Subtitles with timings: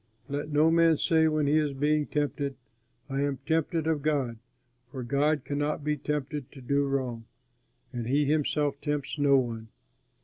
[0.27, 2.55] Let no man say when he is being tempted:
[3.07, 4.39] "I am tempted of God,"
[4.89, 7.25] for God cannot be tempted to do wrong,
[7.93, 9.67] and he himself tempts no one.